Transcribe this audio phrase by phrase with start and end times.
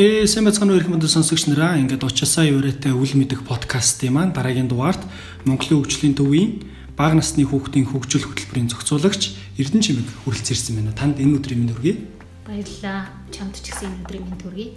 [0.00, 4.64] Ээ сайн бацхан өрх мэд сонсогч нараа ингээд уучаасаа юурэтэй үл мэдэх подкастын маань дараагийн
[4.64, 5.04] дугаарт
[5.44, 6.64] Монголын хөгжлийн төвийн
[6.96, 10.96] бага насны хүүхдийн хөгжил хөтөлбөрийн зохицуулагч Эрдэнэ Чимэг хүрэлцэн байна.
[10.96, 12.08] Танд энэ өдрийн минь хүргэе.
[12.48, 13.12] Баярлалаа.
[13.36, 14.68] Чамд ч гэсэн энэ өдрийн минь хүргэе.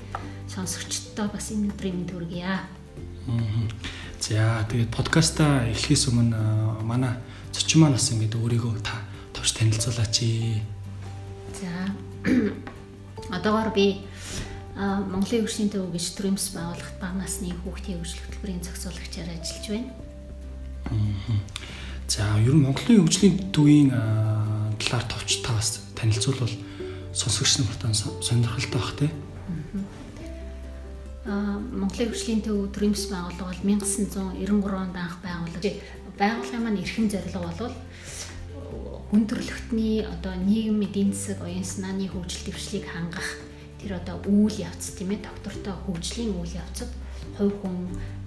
[0.52, 2.60] Сонсогчдоо бас энэ өдрийн минь хүргэе.
[4.20, 7.16] За тэгээд подкаста эхлэхээс өмнө манай
[7.56, 9.00] зочин маань бас ингээд өөрийгөө та
[9.32, 10.16] товч танилцуулаач.
[11.56, 11.72] За
[13.32, 14.04] одоогоор би
[14.76, 19.90] Монголын хөгжлийн төв гэж төрөмс байгууллагт бага насны хүүхдийн хөгжил хөтөлбөрийн зохицуулагчаар ажиллаж байна.
[22.12, 23.90] За ер нь Монголын хөгжлийн төвийн
[24.76, 26.52] талаар товч та бас танилцуулбал
[27.16, 29.10] сонсогч нартаа сонирхолтой бах тий.
[31.24, 35.72] Аа Монголын хөгжлийн төв төрөмс байгууллага бол 1993 онд анх байгуулагдав.
[36.20, 37.76] Байгууллагын маань эрхэм зорилго бол
[39.08, 43.45] хүн төрөлхтний одоо нийгэм эдийн засаг оюун санааны хөгжил дэвшлийг хангах
[43.82, 46.92] тэр одоо үйл явц тийм ээ доктортой хөгжлийн үйл явцад
[47.38, 47.78] хувь хүн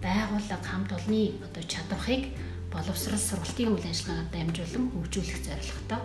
[0.02, 2.24] байгууллага хамт олонны одоо чадварыг
[2.72, 6.02] боловсрал сургалтын үйл ажиллагаагаар дамжуулан хөгжүүлэх зорилготой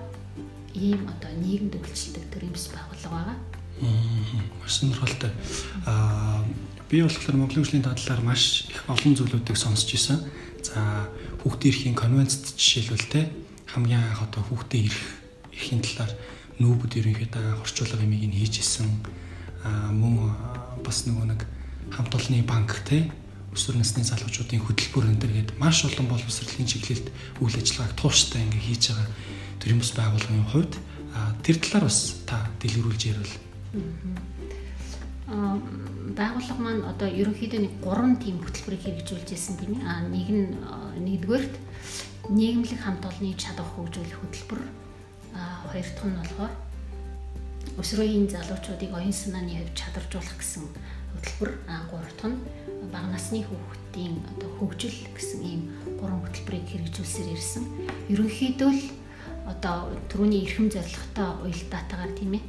[0.74, 3.38] ийм одоо нийгэмд үйлчлдэг төрөмс байгууллага байгаа.
[4.62, 5.32] Маш сонирхолтой.
[5.86, 6.42] Аа
[6.90, 10.20] би болохоор Монголын хөгжлийн талаар маш их олон зүйлүүдийг сонсч ирсэн.
[10.64, 11.10] За
[11.44, 13.22] хүүхдийн эрхийн конвенцэд жишээлбэл те
[13.68, 15.02] хамгийн анх одоо хүүхдийн эрх
[15.52, 16.14] эрхийн талаар
[16.62, 18.88] нүүбүүд ерөнхийдөө орчуулга юмыг нь хийж исэн
[19.64, 20.36] мөн
[20.84, 21.42] бас нөгөө нэг
[21.92, 23.12] хамт олонны банк те
[23.54, 28.84] өсвөр насны залуучуудын хөтөлбөр энэ төргээд маш олон боловсролын чиглэлд үйл ажиллагааг тууштай ингээ хийж
[28.92, 29.08] байгаа
[29.62, 30.74] төрийн бас байгууллагын хувьд
[31.46, 33.34] тэр талаар бас та дэлгэрүүлж ярил.
[35.30, 35.56] Аа
[36.18, 39.86] байгууллага маань одоо ерөнхийдөө нэг гурван тийм хөтөлбөрийг хэрэгжүүлж ирсэн тийм ээ.
[39.86, 40.50] Аа нэг нь
[41.06, 41.56] нэгдүгээрт
[42.34, 44.62] нийгэмлэг хамт олонны чадвар хөгжүүлэх хөтөлбөр.
[45.38, 46.54] Аа хоёр дахь нь болохоор
[47.82, 50.64] өсрөөгийн залуучуудыг оюун санааны хувьд чадваржуулах гэсэн
[51.14, 52.40] хөтөлбөр а гурав дахь нь
[52.94, 55.62] бага насны хүүхдийн одоо хөгжил гэсэн ийм
[55.98, 57.64] гурван хөтөлбөрийг хэрэгжүүлсээр ирсэн.
[58.14, 58.84] Ерөнхийдөө л
[59.50, 62.44] одоо түрүүний эрхэм зорилготой уялдаатайгаар тийм ээ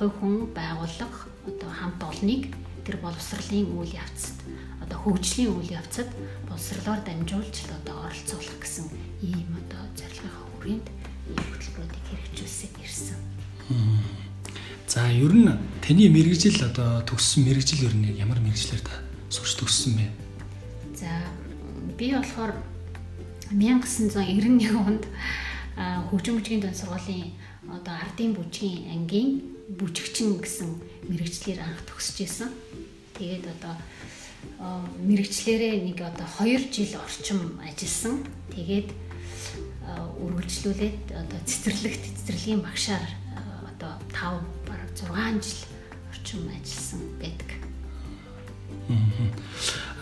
[0.00, 2.56] хувь хүн байгууллага одоо хамт олныг
[2.88, 4.36] тэр боловсролын үйл явцад
[4.80, 6.08] одоо хөгжлийн үйл явцад
[6.48, 8.86] боловсролоор дамжуулж одоо оролцуулах гэсэн
[9.20, 10.86] ийм одоо зорилгын хүрээнд
[11.28, 13.35] ийм хөтөлбөрүүдийг хэрэгжүүлсээр ирсэн.
[14.86, 15.50] За ер нь
[15.82, 18.94] таны мэрэгжил одоо төгссөн мэрэгжил ер нь ямар мэрэгчлэр та
[19.28, 20.06] сурч төгссөн бэ?
[20.94, 21.10] За
[21.98, 22.54] би болохоор
[23.50, 25.04] 1991 онд
[26.10, 27.34] хөгжим бүжгийн дан сургуулийн
[27.66, 29.42] одоо ардын бүжгийн ангийн
[29.74, 30.70] бүжигчин гэсэн
[31.10, 32.50] мэрэгчлэр анх төгсөж исэн.
[33.18, 33.74] Тэгээд одоо
[35.02, 38.22] мэрэгчлэрээ нэг одоо 2 жил орчим ажилласан.
[38.54, 38.94] Тэгээд
[40.22, 43.25] үргэлжлүүлээд одоо цэцэрлэгт цэцэрлэгийн багшаар
[44.16, 45.62] 5 бараг 6 жил
[46.10, 47.50] орчим ажилласан байдаг.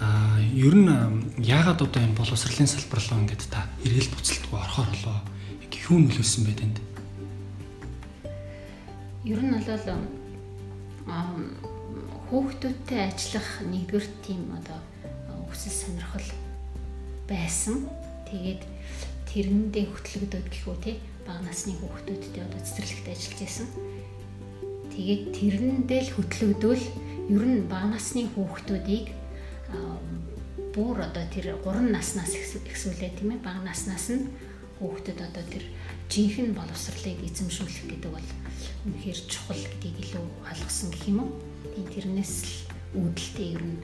[0.01, 0.89] Аа ер нь
[1.43, 5.19] яагаад одоо энэ боловсролын салбар руу ингээд та эргэл буцалтгүй орохоор болоо
[5.91, 6.79] юу нөлөөсөн бэ тэнд?
[9.29, 9.69] Ер нь бол
[12.25, 14.81] хүүхдүүдтэй ажиллах нэгдүгээр тийм одоо
[15.53, 16.29] хүсэл сонирхол
[17.29, 17.85] байсан.
[18.33, 18.63] Тэгээд
[19.29, 20.97] тэрэндээ хөтлөгдөд гэхүү те
[21.29, 23.69] бага насны хүүхдүүдтэй одоо цэцэрлэгт ажиллаж байсан.
[24.95, 26.85] Тэгээд тэрэндээ л хөтлөгдөөл
[27.35, 29.11] ер нь бага насны хүүхдүүдийг
[30.75, 34.31] бүр одоо тэр 3 наснаас эхсүүлээ тийм ээ бага наснаас нь
[34.79, 35.65] хүүхдэд одоо тэр
[36.11, 38.29] жинхэнэ боловсролыг эзэмшүүлэх гэдэг бол
[38.87, 41.31] үнэхээр чухал гэдгийг илүү ойлгосон гэх юм уу.
[41.75, 42.55] Тийм тэрнээс л
[42.99, 43.79] үүдэлтэй ер нь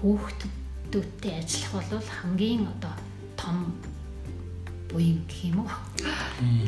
[0.00, 2.94] хүүхдүүдтэй ажиллах бол хамгийн одоо
[3.36, 3.74] том
[4.88, 5.70] буян гэх юм уу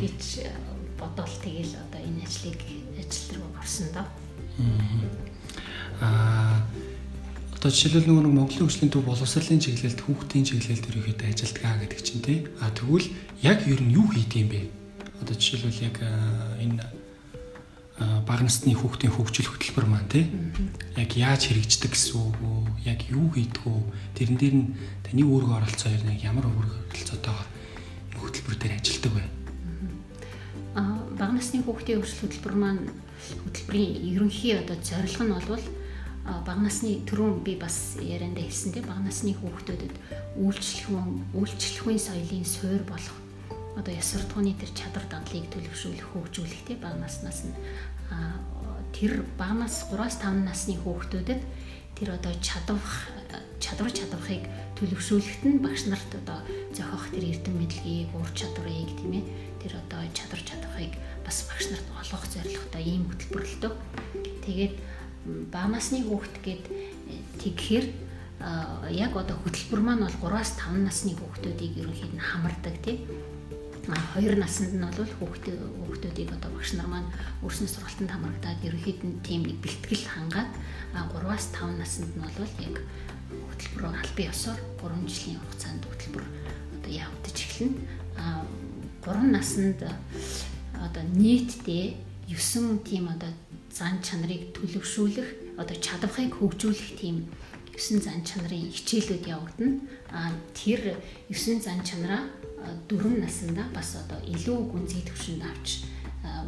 [0.02, 0.46] гэж
[1.02, 2.60] бодоол тэгэл одоо энэ ажлыг
[2.94, 4.06] ажил руу орсон доо.
[6.00, 6.62] Аа
[7.62, 12.24] одоо жишээлбэл нөгөө нэг Монголын хөгжлийн төв боловсролын чиглэлд хүүхдийн чиглэлд ерөөхдөө ажилдгаа гэдэг чинь
[12.26, 12.38] тий.
[12.58, 13.06] А тэгвэл
[13.46, 14.60] яг ер нь юу хийдэм бэ?
[15.22, 15.96] Одоо жишээлбэл яг
[16.58, 16.82] энэ
[18.26, 20.26] бага насны хүүхдийн хөгжил хөтөлбөр маань тий.
[20.98, 22.66] Яг яаж хэрэгждэг гэсэн үг?
[22.82, 23.82] Яг юу хийдэг үү?
[24.18, 24.74] Тэрэн дээр нь
[25.06, 27.48] таны үүрэг оролцоо яг ямар үүрэг оролцоотойгоор
[28.18, 29.41] хөтөлбөр дээр ажилдаг вэ?
[30.72, 32.82] Бага насны хүүхдийн хөгжил хөтөлбөр маань
[33.44, 35.66] хөтөлбөрийн ерөнхий одоо зорилго нь бол
[36.24, 39.94] бага насны түрүүн би бас яриандаа хэлсэн тийм бага насны хүүхдүүдэд
[40.38, 43.16] үйлчлэхүүн үйлчлэхүйн соёлын суурь болох
[43.76, 47.54] одоо яс суртахууны тэр чадвар дадлыг төлөвшүүлэх хөгжүүлэх тийм бага наснаас нь
[48.94, 51.40] тэр бага нас 3-5 насны хүүхдүүдэд
[52.02, 52.82] тэр одоо чадвар
[53.62, 54.42] чадвар чадварыг
[54.74, 56.42] төлөвшүүлэхэд нь багш нарт одоо
[56.74, 59.24] зохиох тэр эрдэм мэдлэгийг, ур чадварыг тийм ээ
[59.62, 63.72] тэр одоо чадвар чадварыг бас багш нарт олгох зорилготой ийм хөтөлбөрлөлтөө.
[64.42, 64.74] Тэгээд
[65.54, 66.64] бага насны хүүхэд гээд
[67.38, 67.86] тэгэхээр
[68.98, 73.06] яг одоо хөтөлбөр маань бол 3-аас 5 насны хүүхдүүдийг ерөнхийд нь хамардаг тийм
[73.90, 77.10] хоёр наснд нь бол хүүхдээ хүүхдүүдийг одоо багш нар маань
[77.42, 80.52] өөрсний сургалтанд хамрагдаад ерөнхийд нь тийм нэг бэлтгэл хангаад
[80.94, 82.76] 3-аас 5 наснд нь бол яг
[83.50, 86.24] хөтөлбөрөөр албан ёсоор 3 жилийн хугацаанд хөтөлбөр
[86.78, 87.78] одоо явагдаж эхэлнэ.
[88.22, 88.46] А
[89.02, 91.98] 3 наснд одоо нийтдээ
[92.30, 93.34] 9 тийм одоо
[93.74, 97.26] зан чанарыг төлөвшүүлэх одоо чадварыг хөгжүүлэх тийм
[97.74, 99.82] 9 зан чанарын хичээлүүд явагдана.
[100.14, 102.30] А тэр 9 зан чанараа
[102.88, 105.68] 4 наснда бас одоо илүү гүнзгий төвшөнд авч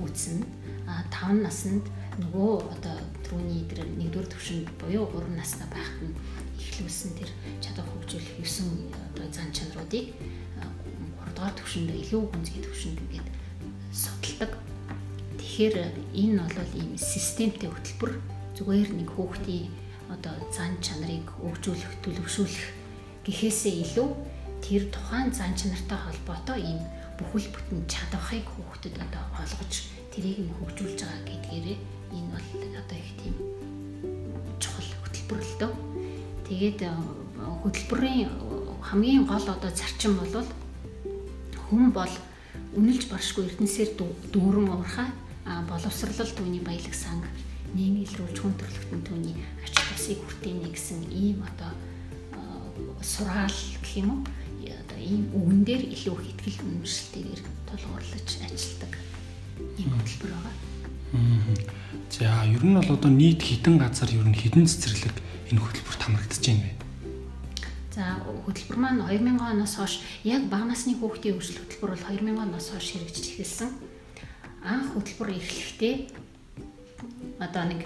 [0.03, 0.45] үүснэ.
[0.87, 1.85] А 5 наснд
[2.21, 6.15] нөгөө одоо түрүүний тэр 1-р төвшөнд буюу 3 настай байхад нь
[6.61, 7.31] эхлүүлсэн тэр
[7.65, 10.15] чадвар хөгжүүлэх 9 одоо зан чанаруудыг
[11.35, 13.29] 3-р төвшөнд илүү гүнзгий төвшөнд ингээд
[13.91, 14.53] судалдаг.
[15.39, 15.77] Тэгэхээр
[16.15, 18.13] энэ бол ийм системтэй хөтөлбөр
[18.55, 19.71] зүгээр нэг хүүхдийн
[20.15, 22.67] одоо зан чанарыг өгжүүлэх, төлөвшүүлэх
[23.27, 24.09] гэхээсээ илүү
[24.65, 26.81] тэр тухайн зан чанартай холбоотой ийм
[27.21, 29.73] бүхэл бүтэн чадварыг хүүхдэд одоо олгож
[30.09, 31.79] тэрийг нь хөгжүүлж байгаа гэдгээрээ
[32.17, 32.49] энэ бол
[32.81, 33.35] одоо их тийм
[34.57, 35.73] чухал хөтөлбөр л дөө.
[36.49, 36.91] Тэгээд э,
[37.61, 38.33] хөтөлбөрийн
[38.81, 40.49] хамгийн гол одоо зарчим бол
[41.69, 42.15] хүн бол
[42.73, 43.91] үнэлж баршгүй эрдэнсээр
[44.33, 45.13] дүүрэн уурхаа
[45.69, 47.29] боловсрлол түүний баялаг санг
[47.77, 51.73] нийгмийн илрүүлж хүн төрөлхтөн түүний ач тусыг хүртээнэ гэсэн ийм одоо
[53.05, 53.53] сураал
[53.85, 54.21] гэх юм уу
[54.95, 58.93] одоо ийм үгэн дээр илүү их ихтгэл үнэмшилтэйгээр тулгуурлаж ажилладаг
[59.79, 60.55] ийм хөтөлбөр байгаа.
[62.11, 65.15] За ер нь бол одоо нийт хідэн газар ер нь хідэн цэцэрлэг
[65.51, 66.73] энэ хөтөлбөрт хамрагдаж байна вэ?
[67.91, 72.67] За хөтөлбөр маань 2000 оноос хойш яг бага насны хүүхдийн хөгжил хөтөлбөр бол 2000 оноос
[72.71, 73.71] хойш хэрэгжиж эхэлсэн.
[74.63, 75.95] Анх хөтөлбөр эхлэхдээ
[77.43, 77.83] одоо нэг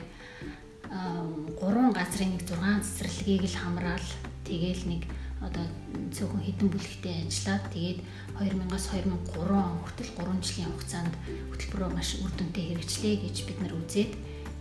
[1.57, 4.09] гурван газрын нэг 6 цэцэрлэгийг л хамраал
[4.45, 5.03] тэгээл нэг
[5.45, 5.65] одоо
[6.11, 7.99] цөөхөн хідэн бүлэгтэй ажиллаад тэгээд
[8.39, 11.15] 2000-аас 2003 он хүртэл 3 жилийн хугацаанд
[11.55, 14.13] хөтөлбөрөө маш үр дүнтэй хэрэгжлээ гэж бид нар үзээд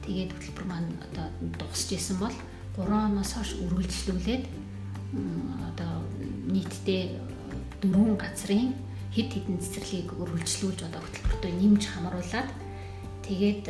[0.06, 1.28] тэгээд хөтөлбөр маань одоо
[1.58, 2.36] дуусч исэн бол
[2.78, 4.44] 3 оноос хойш үргэлжлүүлээд
[5.66, 5.94] одоо
[6.54, 7.04] нийтдээ
[7.82, 8.78] дөрвөн газрын
[9.18, 12.50] хэд хэдэн цэцэрлэгийг үргэлжлүүлж одоо хөтөлбөртөө нэмж хамруулад
[13.26, 13.66] тэгээд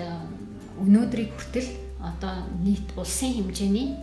[0.83, 1.69] өнөөдрийг хүртэл
[2.03, 3.95] одоо нийт улсын хэмжээний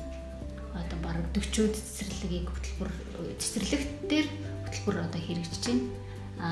[1.04, 2.90] бараг 40-од цэцэрлэгийг хөтөлбөр
[3.36, 4.28] цэцэрлэгт дээр
[4.64, 5.86] хөтөлбөр одоо хэрэгжиж байна.
[6.40, 6.48] А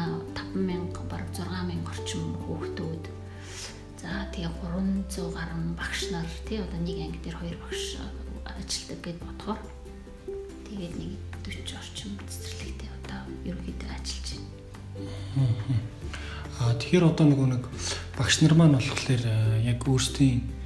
[0.54, 3.04] 5000 бараг 6000 орчим хүүхдүүд
[4.02, 7.98] за тэгээ 300 гаруй багш нар тий одоо нэг анги дээр хоёр багш
[8.46, 9.60] ажилладаг гэд бодохоор
[10.66, 11.12] тэгээд нэг
[11.46, 14.50] 40 орчим цэцэрлэгтэй одоо ерөнхийдөө ажиллаж байна.
[16.62, 17.64] Аа тэгэхээр одоо нөгөө нэг
[18.18, 19.22] багш нар маань болохоор
[19.62, 20.61] яг өөрсдийн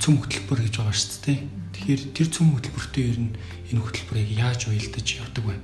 [0.00, 1.38] цөм хөтөлбөр гэж байгаа шүү дээ.
[1.76, 3.32] Тэгэхээр тэр цөм хөтөлбөртөө ер нь
[3.68, 5.56] энэ хөтөлбөрийг яаж уялдаж явдаг вэ?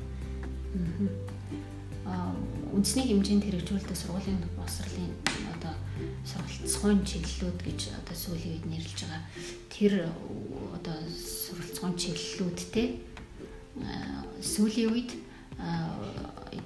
[2.04, 2.36] Аа
[2.76, 5.12] үндэсний хэмжээнд хэрэгжүүлдэг сургуулийн боловсролын
[5.56, 5.72] одоо
[6.28, 9.22] сургалтцгойн чиглэлүүд гэж одоо сүүлийн үед нэрлэж байгаа.
[9.72, 9.92] Тэр
[10.76, 12.86] одоо сургалтцгойн чиглэлүүдтэй
[14.44, 15.10] сүүлийн үед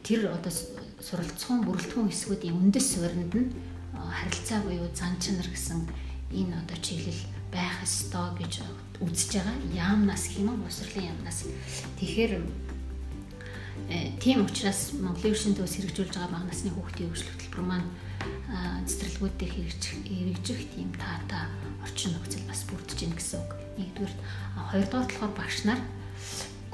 [0.03, 0.53] тэр одоо
[0.99, 3.53] суралцсан бүрэлдэхүүн хэсгүүдийн үндэс суурьнд нь
[3.95, 5.87] харилцаа буюу зан чанар гэсэн
[6.33, 8.65] энэ одоо чиглэл байх ёстой гэж
[9.01, 9.57] үзэж байгаа.
[9.73, 11.49] Яамнаас хэмээн боловсролын яамнаас.
[11.97, 12.33] Тэгэхээр
[13.89, 17.89] э, тийм учраас Монголын өршин төвс хэрэгжүүлж байгаа бага насны хүүхдийн хөгжил хөтөлбөр маань
[18.89, 21.45] цэцэрлэгүүдээр хэрэгжих хэрэгжих тийм таатай
[21.85, 23.51] орчин нөхцөл бас бүрдэж байна гэсэн үг.
[23.77, 24.15] Нэгдүгээр
[24.73, 25.81] хоёрдугаар болохоор багш нар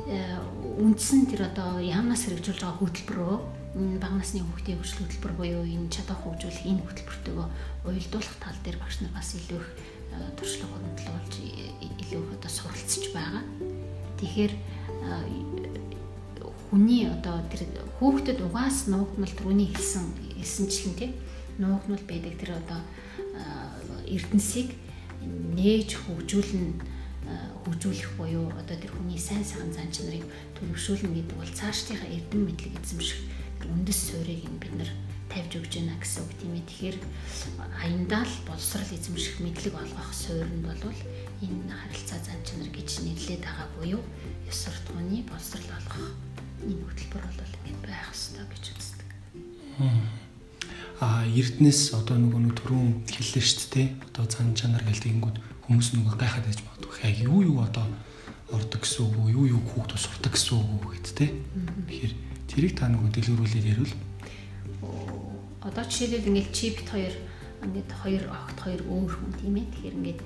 [0.06, 0.38] э,
[0.78, 3.36] үндсэн тэр одоо яамнаас хэрэгжүүлж байгаа хөтөлбөрөө
[3.74, 7.48] бага насны хүүхдийн хөгжил хөтөлбөр буюу энэ чадах хөгжүүлэх энэ хөтөлбөртөөгөө
[7.90, 9.68] уялдуулах тал дээр багш нар бас илүү их
[10.14, 11.32] э, туршлага хөндлөж
[12.06, 13.42] илүү их одоо суралцж байгаа.
[14.22, 14.52] Тэгэхээр
[16.70, 17.66] хүний одоо тэр
[17.98, 20.06] хүүхдэд угаас нуугдмал түрүүний хэлсэн
[20.38, 21.12] хэлсэнчлэн тийм
[21.58, 22.80] нуугдмал байдаг тэр одоо
[24.06, 24.74] эрдэнсийг
[25.54, 26.94] нээж хөгжүүлнэ
[27.62, 30.26] хөгжүүлэх буюу одоо тэр хүний сайн сайхан зан чанарыг
[30.58, 33.33] төлөвшүүлнэ гэдэг бол цаашдынхаа эрдэм мэдлэг эзэмших
[33.68, 34.90] үндэс суурийг нь бид нар
[35.28, 36.64] тавьж өгч байна гэсэн үг тийм ээ.
[36.68, 36.98] Тэгэхээр
[37.82, 40.82] аяндаа л боловсрал эзэмших мэдлэг олгох суурьнд бол
[41.42, 44.02] энэ харилцаа зан чанар гэж нэрлээд байгаа буюу
[44.46, 46.06] ёс суртахууны боловсрал олгох
[46.62, 49.10] энэ хөтөлбөр бол ингэж байх ёстой гэж үздэг.
[51.02, 53.88] А эрднэс одоо нөгөө нэг түрүүн хэллээ шүү дээ.
[54.14, 56.96] Одоо зан чанар гэлтэнгүүд хүмүүс нөгөө гайхаад байж магадгүй.
[57.10, 57.90] Яг юу юу одоо
[58.54, 61.26] ордог гэсэн үг юу юу хүүхдүүд сурдаг гэсэн үг гэд тэ.
[61.90, 62.12] Тэгэхээр
[62.48, 63.94] Тэрийг та нөгөө дэлгэрүүлээд ярил.
[65.64, 67.14] Одоо жишээлбэл ингээд чипт хоёр
[67.64, 69.66] ингээд хоёр огт хоёр өөр хүн тийм ээ.
[69.72, 70.20] Тэгэхээр ингээд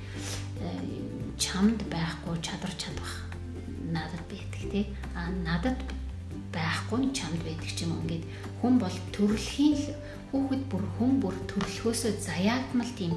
[1.38, 3.14] чамд байхгүй чадвар чадвах
[3.86, 4.86] надад байдаг тий.
[5.14, 5.78] А надад
[6.50, 8.24] байхгүй чамд байдаг ч юм уу ингээд
[8.58, 9.78] хүн бол төрөлхийн
[10.34, 13.14] хүүхэд бүр хүн бүр төрөлхөөсөө заяатмал тийм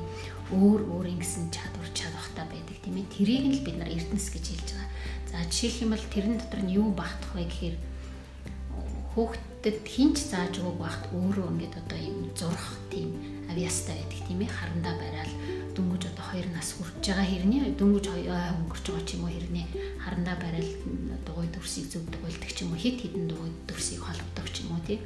[0.53, 3.11] өөр өөр ингэсэн чадвар чадвахтай байдаг тийм ээ.
[3.11, 4.89] Тэрийг нь л бид нар эрдэнэс гэж хэлж байгаа.
[5.31, 7.75] За жишээлх юм бол тэрэн дотор нь юу багтах вэ гэхээр
[9.13, 13.09] хүүхдэд хинч зааж өгөөг багт өөрөө ингээд одоо юм зурх тийм
[13.51, 14.51] авьяастай байдаг тийм ээ.
[14.51, 15.33] Харандаа барайл
[15.75, 19.65] дөнгөж одоо 2 нас хүрч байгаа хэрний дөнгөж өнгөрч байгаа ч юм уу хэрний
[20.03, 20.71] харандаа барайл
[21.27, 24.83] дугуй дүрсийг зөв дугуйлдаг ч юм уу хит хитэн дугуй дүрсийг холбодог ч юм уу
[24.87, 25.01] тийм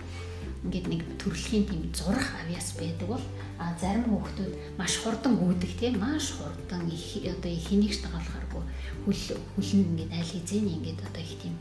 [0.66, 3.26] ингээд нэг төрөлхийн тийм зурах авьяас байдаг бол
[3.62, 8.64] а зарим хүүхдүүд маш хурдан гүйдэг тийм маш хурдан их одоо ихнийг дагалахааргүй
[9.06, 9.22] хөл
[9.54, 11.56] хөл нь ингээд аль хэзээ ингээд одоо их тийм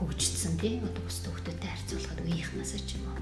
[0.00, 3.20] хөгжсөн тийм одоо бус хүүхдүүдтэй харьцуулахад үеийнхнаас ч юм уу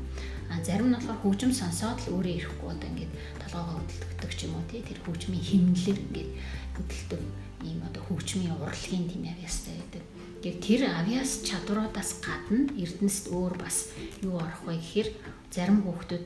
[0.48, 4.54] а зарим нь болохоор хөгжим сонсоод л өөрөө ирэхгүй одоо ингээд толгоогоо хөдөлгдөг ч юм
[4.56, 6.30] уу тийм тэр хөгжмийн хэмнэлэр ингээд
[6.78, 7.22] хөдөлдөг
[7.68, 10.04] ийм одоо хөгжмийн урлагийн тийм авьяастай байдаг.
[10.38, 13.90] Гэвь тэр авиас чадваруудаас гадна Эрдэнэст өөр бас
[14.22, 15.08] юу орох вэ гэхээр
[15.50, 16.24] зарим хүүхдүүд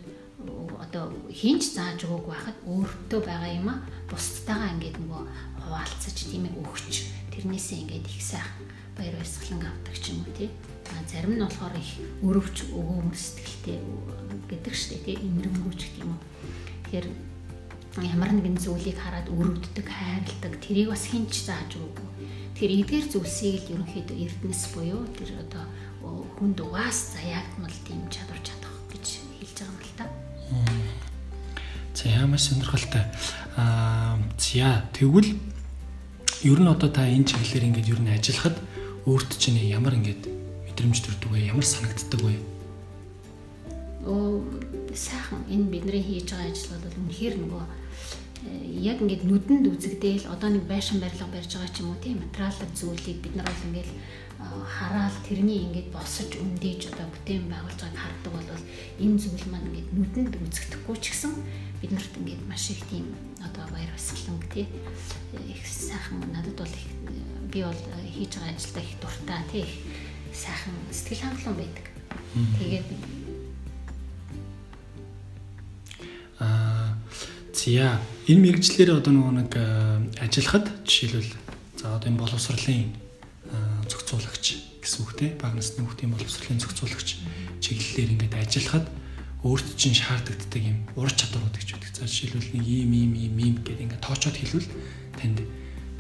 [0.84, 3.80] одоо хинч зааж өгөөг байхад өөртөө байгаа юм а
[4.10, 5.22] бусдтайгаа ингээд нөгөө
[5.64, 6.92] хуваалцаж тийм ээ өгч
[7.32, 8.66] тэрнээсээ ингээд их сайхан
[9.02, 10.50] баяр баясгалан авдаг ч юм уу тий.
[10.94, 11.90] А зарим нь болохоор их
[12.22, 13.78] өрөвч өгөөмөр сэтгэлтэй
[14.46, 16.22] гэдэг штэ тий имрэнгүүч гэх юм уу.
[16.86, 17.06] Тэгэхээр
[18.06, 22.12] ямар нэгэн зүйлийг хараад өрөвддөг, хайрладаг тэрийг бас хинч зааж өгөөгүй
[22.62, 25.66] Тэгэхээр эдгээр зүйлсийг л ерөнхийдөө эрдэнэс буюу тэр одоо
[26.38, 30.06] хүнд угаас заяагдмал тийм чадвар чадах гэж хэлж байгаа юм л та.
[31.90, 33.02] За ямар сонирхолтой.
[33.58, 35.34] Аа за тэгвэл
[36.46, 38.54] ер нь одоо та энэ чиглэлээр ингээд ер нь ажиллахад
[39.02, 41.50] өөрт чинь ямар ингээд мэдрэмж төрдөг вэ?
[41.50, 42.38] Ямар санагддаг вэ?
[44.06, 44.38] Оо
[44.94, 47.64] сайхан энэ бидний хийж байгаа ажил бол үнэхээр нөгөө
[48.78, 52.70] яг ингээд нүдэнд үзэгдээл одоо нэг байшин барилга барьж байгаа ч юм уу тийм материалын
[52.78, 53.90] зүйлийг бид нар бол ингээд
[54.42, 58.50] хараал тэрний ингээд босож өндөөж одоо бүтээн байгуулж байгааг хардаг бол
[59.02, 61.32] энэ зүйл маань ингээд нүдэнд үзэгдэхгүй ч гэсэн
[61.82, 63.06] биднэрт ингээд маш их тийм
[63.38, 64.66] одоо баяр баясгаланг тий
[65.46, 66.86] их сайхан надад бол их
[67.52, 67.80] би бол
[68.16, 69.42] хийж байгаа ажилдаа их дуртай.
[69.52, 69.72] Тий их
[70.32, 71.86] сайхан сэтгэл хангалуун байдаг.
[72.58, 72.88] Тэгээд
[77.62, 79.52] За энэ мэрэгчлэр одоо нөгөө нэг
[80.18, 81.30] ажиллахад жишээлбэл
[81.78, 82.90] за одоо энэ боловсролын
[83.86, 85.30] зохицуулагч гэсэн үг те.
[85.38, 87.22] Баг насны хүүхдийн боловсролын зохицуулагч
[87.62, 88.86] чиглэлээр ингээд ажиллахад
[89.46, 90.78] өөрт чинь шаардлагаддаг юм.
[90.98, 91.92] Ур чадварууд гэж үүдэг.
[91.94, 94.68] За жишээлбэл нэг ийм ийм ийм ийм гэдэг ингээд тоочоод хэлвэл
[95.22, 95.38] танд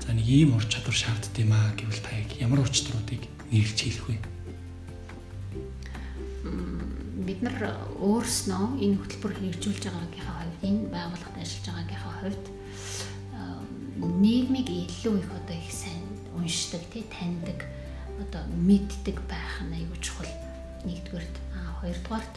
[0.02, 3.22] за нэг ийм ур чадвар шаарддаг юм аа гэвэл та яг ямар ур чадваруудыг
[3.54, 4.18] нэрлэж хэлэх вэ?
[7.22, 12.44] бид нар өөрснөө энэ хөтөлбөр хэрэгжүүлж байгаагийнхаа энэ байгууллагад ажиллаж байгаагийнхаа хувьд
[14.02, 16.02] нийгмийг илүү их одоо их сайн
[16.34, 17.62] уншдаг тий таньдаг
[18.18, 20.32] одоо мэддэг байх нь аюул чухал
[20.82, 22.34] нэгдүгээрт а хоёрдугаарт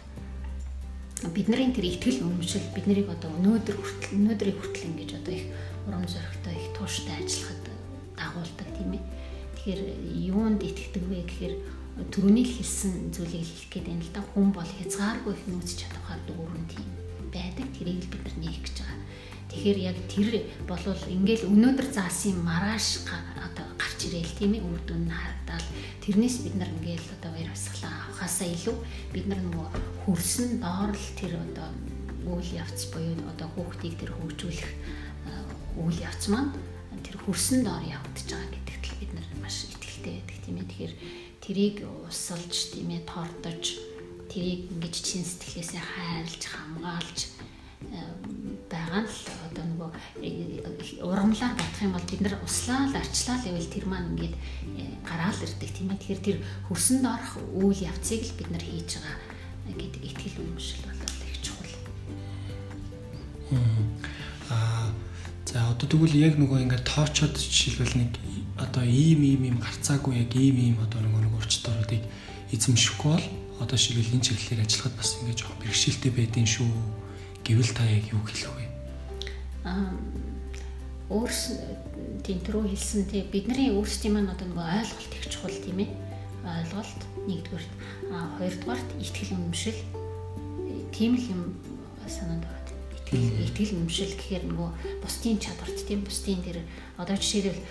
[1.24, 5.46] бидний тэр ихтгэл үнэмшил бид нарыг одоо өнөөдөр хүртэл өнөөдрийг хүртэл ингэж одоо их
[5.88, 7.66] урам зоригтой их тууштай ажиллахад
[8.20, 9.04] дагуулдаг тийм ээ.
[9.56, 9.82] Тэгэхээр
[10.36, 11.56] юунд итгэдэг вэ гэхээр
[12.12, 14.22] түрүүний л хэлсэн зүйлийг хэлэх гээд байна л да.
[14.36, 16.88] Хүн бол хязгааргүй их нөөц чадхаар дүүрэн тийм
[17.32, 17.68] байдаг.
[17.72, 19.00] Тэрийг л бид нар нээх гэж байгаа.
[19.56, 20.28] Тэгэхээр яг тэр
[20.68, 23.08] болвол ингээл өнөөдөр заасан маргааш
[23.40, 23.66] одоо
[24.06, 25.66] гарч ирээл тийм ээ үр дүн нь харагдаад
[26.06, 28.78] тэрнээс бид нар ингээл одоо баяр баясгалан авахаасаа илүү.
[29.14, 29.68] Бид нар нөгөө
[30.06, 31.70] хөрсөн доор л тэр одоо
[32.30, 34.72] үйл явц буюу одоо хүүхдийг тэр хөгжүүлэх
[35.82, 36.54] үйл явц маань
[37.02, 40.70] тэр хөрсөн доор явагдаж байгаа гэдэгт л бид нар маш ихтэй байдаг тийм ээ.
[40.70, 40.94] Тэгэхээр
[41.42, 43.66] тэрийг усалж тийм ээ тордож
[44.30, 47.20] тэрийг ингэж чин сэтгэлээсээ хайрлж хамгаалж
[48.70, 49.90] байгаа л одоо нөгөө
[50.26, 54.36] э, урамлаар батах юм бол бид нар услаа л арчлаа л гэвэл тэр маань ингээд
[54.36, 58.90] э, гараал ирдэг тийм ээ тэгэхээр тэр хөрсөнд орох үйл явцыг л бид нар хийж
[58.98, 59.18] байгаа
[59.70, 60.98] гэдэг итгэл үнэмшил бол
[61.30, 61.76] их чухал.
[64.50, 64.90] Аа
[65.46, 68.12] за одоо тэгвэл яг нөгөө ингээд тоочод жишээлбэл нэг
[68.60, 72.04] одоо ийм ийм ийм гарцаагүй яг ийм ийм одоо нөгөө нэг урчтаруудыг
[72.52, 73.28] эзэмшихгүй бол
[73.64, 77.05] одоо энэ чиглэлээр ажиллахад бас ингээд жоох бэрхшээлтэй байдیں۔ шүү
[77.46, 78.66] гэвэл та яг юу хэлэх вэ?
[79.70, 79.94] Аа
[81.14, 81.62] өөрс
[82.26, 83.06] тэнтрүү хэлсэн.
[83.06, 85.90] Тий бидний өөрсдийн маань одоо нөгөө ойлголт их чухал тийм ээ.
[86.46, 87.72] ойлголт нэгдүгürt
[88.10, 89.80] аа хоёрдугаарт ихтгэл үнэмшил
[90.94, 91.42] тийм л юм
[92.06, 92.70] санаанд ороод
[93.02, 94.70] итгэл итгэл үнэмшил гэхээр нөгөө
[95.02, 96.62] бусдын чадварт тийм бусдын тэр
[97.02, 97.62] одоо жишээлбэл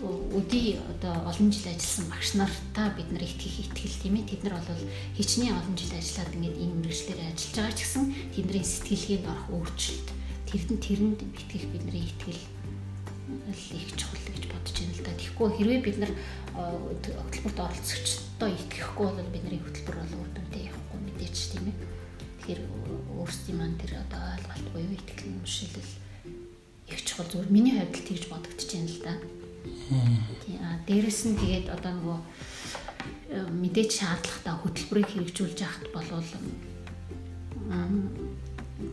[0.00, 4.56] өдий одоо олон жил ажилласан багш нартаа бид нар итгэх итгэл тийм ээ тэд нар
[4.56, 4.82] бол
[5.16, 10.08] хичнээн олон жил ажиллаад ингээд энэ мэрэгчлэр ажиллаж байгаа ч гэсэн тэдний сэтгэлгээнд орох өөрчлөлт
[10.48, 12.42] тэрэнд тэрэнд итгэх бидний итгэл
[13.76, 15.12] их чухал гэж бодож байна л да.
[15.14, 16.12] Тэгэхгүй хэрвээ бид нар
[16.56, 21.76] хөтөлбөрт оролцогчдоо итгэхгүй бол бидний хөтөлбөр бол үр дүнтэй явахгүй мэдээч тийм ээ.
[22.40, 22.60] Тэгэхээр
[23.20, 25.92] өөрсдийн маань тэр одоо ойлголт буюу итгэл үншилэл
[26.90, 29.14] их чухал зүгээр миний хувьд л тэгж бодогдож байна л да.
[30.44, 32.18] Тийм а дээрэс нь тэгээд одоо нөгөө
[33.62, 36.28] мэдээж шаардлагатай хөтөлбөрийг хэрэгжүүлж яхад болвол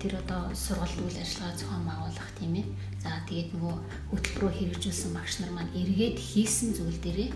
[0.01, 2.67] тэр одоо сургалт үйл ажиллагаа зохион байгуулах тийм ээ.
[3.01, 3.75] За тэгээд нөгөө
[4.11, 7.31] хөтөлбөрөөр хэрэгжүүлсэн багш нар маань эргээд хийсэн зүйл дээрээ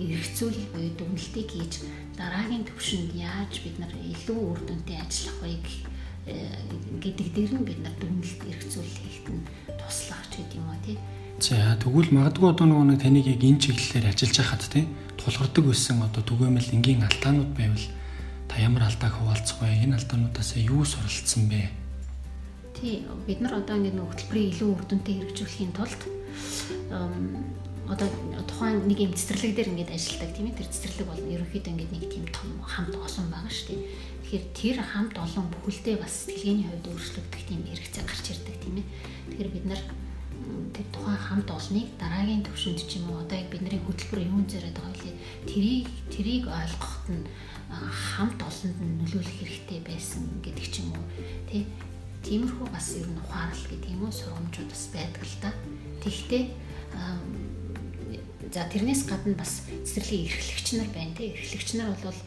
[0.00, 1.74] эргэцүүлэл буюу дүгнэлтийг хийж
[2.16, 5.50] дараагийн төвшөнд яаж бид нар илүү үр дүнтэй ажиллах вэ
[7.04, 9.44] гэдэг дээр нь бид нар дүгнэлт эргэцүүлэл хийхэд нь
[9.76, 10.96] туслах ч гэдэг юм уу тий.
[11.40, 14.84] За тэгвэл магадгүй одоо нөгөө нэг таныг яг энэ чиглэлээр ажиллаж байхад тий
[15.16, 17.86] тулгардаг байсан одоо түгээмэл энгийн алдаанууд байвал
[18.44, 19.88] та ямар алдааг хуваалцах вэ?
[19.88, 21.72] Энэ алдаануудаас юу суралцсан бэ?
[22.76, 26.00] Тий, бид нар одоо ингэ нэг хөтөлбөрийг илүү үр дүнтэй хэрэгжүүлэхийн тулд
[27.88, 28.08] одоо
[28.44, 32.04] тухайн нэг юм цэцэрлэг дээр ингээд ажилладаг тийм ээ тэр цэцэрлэг бол ерөнхийдөө ингээд нэг
[32.12, 33.80] тийм том хамт олон байгаа шүү дээ.
[34.28, 38.86] Тэгэхээр тэр хамт олон бүхэлдээ бас сэтгэлгээний хувьд өөрчлөгдөх тийм хэрэгцээ гарч ирдэг тийм ээ.
[39.32, 39.82] Тэгэхээр бид нар
[40.74, 44.74] тэр тухайн хамт олныг дараагийн төвшөнд ч юм уу одоо яг бидний хөтөлбөр юун зэрэг
[44.76, 45.12] байгаа вэ?
[45.50, 47.24] Тэрийг тэрийг ойлгоход нь
[47.70, 51.04] хамт олонд нь нөлөөлөх хэрэгтэй байсан гэдэг ч юм уу
[51.50, 51.66] тий
[52.24, 55.50] тиймэрхүү бас ер нь ухаарал гэдэг юм уу сургамжууд бас байдаг л та.
[56.02, 56.48] Тэгвэл
[58.50, 62.18] за тэрнээс гадна бас цэцэрлэгийн эрхлэгч нар байна тий эрхлэгч нар бол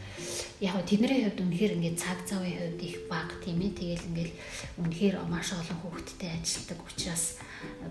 [0.64, 4.32] яг тэдний хувьд үнэхээр ингээд цаг завын хувьд их бага тийм ээ тэгэл ингээд
[4.80, 7.36] үнэхээр маш олон хүүхдтэй ажилладаг учраас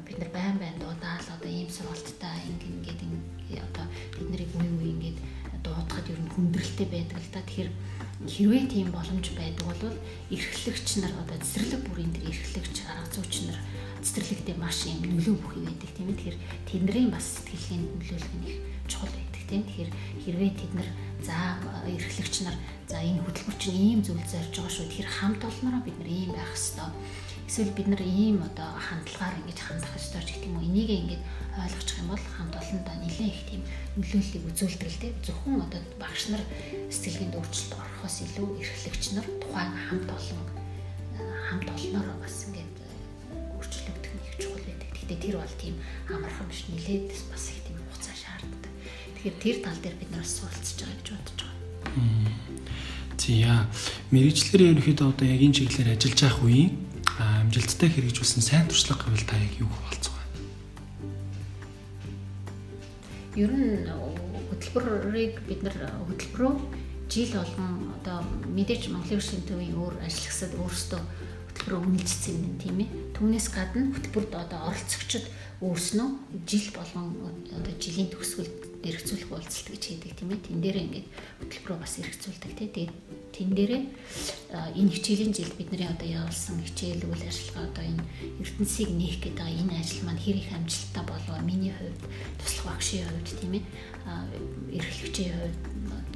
[0.05, 5.17] бид нар байн байн дуудаал одоо ийм сургалттай ингээд ингээд одоо тэднийг үе үе ингээд
[5.63, 7.41] дуудахад ер нь хүндрэлтэй байдаг л да.
[7.41, 7.71] Тэгэхээр
[8.27, 9.97] хэрвээ тийм боломж байдаг бол
[10.31, 13.59] эрхлэгч нар одоо цэцэрлэг бүрийн тэр эрхлэгч арга зүйч нар
[14.03, 16.17] цэцэрлэгтээ маш юм нөлөө бүхий байдаг тийм ээ.
[16.19, 18.57] Тэгэхээр тэдний бас сэтгэлгээнд нөлөөлөх нь их
[18.91, 19.63] чухал байдаг тийм.
[19.63, 19.91] Тэгэхээр
[20.23, 20.89] хэрвээ тэд нар
[21.23, 21.35] за
[21.87, 22.57] эрхлэгч нар
[22.91, 24.87] за энэ хөтөлбөр чинь ийм зүйл зорж байгаа шүү.
[24.91, 26.91] Тэгэхээр хамт олноороо бид нар ийм байх хэвээр
[27.47, 31.21] эсвэл бид нар ийм одоо хандлагаар ингэж хандах ёстой ч гэх юм уу энийг ингэж
[31.59, 33.61] ойлгочих юм бол хамт олондоо нэлээд их тийм
[33.99, 36.43] нөлөөллийг үзүүлдэг л дээ зөвхөн одоо багш нар
[36.89, 40.41] сэтгэлгээнд өөрчлөлт орохоос илүү эрхлэгч нар тухайн хамт олон
[41.45, 42.73] хамт олноор бас ингэж
[43.53, 44.89] өөрчлөгдөх нь их чухал байдаг.
[44.97, 45.75] Гэхдээ тэр бол тийм
[46.09, 48.71] амархан биш нэлээд бас их тийм хугацаа шаарддаг.
[49.13, 51.53] Тэгэхээр тэр тал дээр бид нар суралцж байгаа гэж бодож байгаа.
[53.23, 53.53] Зя
[54.11, 56.71] мэрэгчлэр ерөнхийдөө одоо яг энэ чиглэлээр ажиллаж байх үеийн
[57.43, 60.23] амжилттай хэрэгжүүлсэн сайн туршлага гэвэл та яг юу вэ?
[63.35, 63.83] Ер нь
[64.53, 65.75] хөтөлбөрийг бид нар
[66.07, 66.53] хөтөлбөрөө
[67.09, 68.21] жил болгон одоо
[68.53, 72.89] мэдээж Монголын өршийн төвийн өөр ажиллагсад өөрсдөө хөтөлбөрөө үнэлжсэн юм тийм ээ.
[73.17, 75.25] Түүнээс гадна хөтөлбөрт одоо оролцогчид
[75.63, 76.09] өөрснөө
[76.43, 77.07] жил болгон
[77.55, 80.43] одоо жилийн төгсгөлд эргцүүлэх уулзалт гэж хийдэг тийм ээ.
[80.43, 81.07] Тэн дээр ингээд
[81.39, 82.71] хөтөлбөрөө бас эргцүүлдэг тийм.
[82.75, 82.93] Тэгээд
[83.31, 83.83] тэн дээрээ
[84.75, 88.03] энэ хичээлийн жилд бидний одоо явуулсан хичээл үйл ажиллагаа одоо энэ
[88.43, 92.03] ертөнцийг нээх гэдэг энэ ажил маань хэр их амжилттай болов миний хувьд
[92.43, 93.63] туслах багшийн хувьд тийм ээ.
[94.75, 95.59] эрхлэгчийн хувьд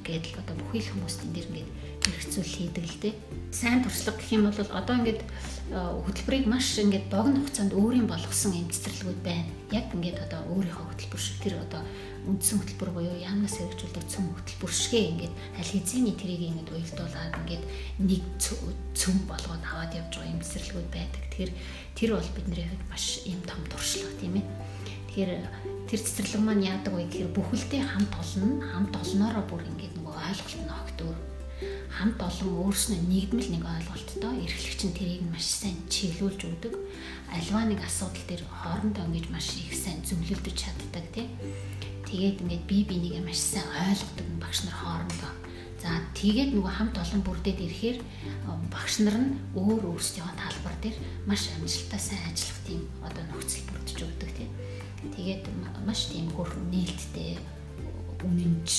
[0.08, 1.70] гэдэл одоо бүхий л хүмүүс тэн дээр ингээд
[2.08, 3.16] хэрэгцүүл хийдэг л дээ.
[3.52, 5.22] Сайн туршлага гэх юм бол одоо ингээд
[5.68, 9.52] хөтөлбөрийг маш ингээд богино хугацаанд өөрийн болгосон юм цэцэрлэгүүд байна.
[9.76, 11.84] Яг ингээд одоо өөрийнхөө хөтөлбөр шиг тэр одоо
[12.28, 17.64] үндсэн хөтөлбөр буюу яамнаас хэрэгжүүлдэг цөм хөтөлбөр шигэ ингээд аль хэзээний тэрийг ингээд уялдуулаад ингээд
[18.08, 18.24] нэг
[18.96, 21.24] цөм болгоод аваад явж байгаа юм цэцэрлэгүүд байдаг.
[21.28, 21.52] Тэгэхээр
[22.00, 24.46] тэр бол бидний хувьд маш юм том туршлага тийм ээ.
[25.18, 30.14] Тэгэхээр тэр цэцэрлэг маань яадаг вэ гэхээр бүхэлдээ хамт олно, хамт олноороо бүр ингээд нөгөө
[30.14, 31.18] ойлголт нь огт өөр
[31.90, 36.74] хамт олон өөрснөө нэгдмэл нэг ойлголттой эрхлэгч нь тэрийг маш сайн чиглүүлж өгдөг.
[37.34, 41.34] Альва нэг асуудал дээр хоорондоо ингэж маш их сайн зөвлөлдөж чаддаг тийм.
[42.06, 45.34] Тэгээд ингээд бие бинийгээ маш сайн ойлгодог багш нар хоорондоо.
[45.82, 47.98] За тэгээд нөгөө хамт олон бүрдээд ирэхээр
[48.70, 54.00] багш нар нь өөр өөрсдийнхөө талбар дээр маш амжилттай сайн ажиллах тийм одоо нөхцөл бүрдэж
[54.04, 54.52] өгдөг тийм.
[55.16, 55.44] Тэгээд
[55.88, 57.40] маш тийм хөр нээлттэй
[58.28, 58.72] үнэнч